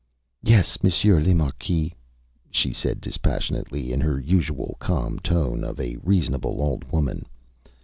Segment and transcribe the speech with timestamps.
[0.43, 1.93] ÂYes, Monsieur le Marquis,Â
[2.49, 7.23] she said dispassionately, in her usual calm tone of a reasonable old woman.